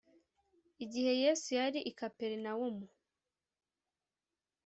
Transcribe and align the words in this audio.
igihe 0.83 1.11
yesu 1.23 1.47
yari 1.57 1.63
ari 1.67 1.79
i 1.89 1.91
kaperinawumu 1.99 2.85